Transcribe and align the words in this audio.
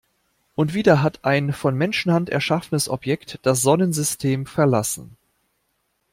Und 0.55 0.73
wieder 0.73 1.03
hat 1.03 1.23
ein 1.23 1.53
von 1.53 1.75
Menschenhand 1.75 2.31
erschaffenes 2.31 2.89
Objekt 2.89 3.37
das 3.43 3.61
Sonnensystem 3.61 4.47
verlassen. 4.47 5.15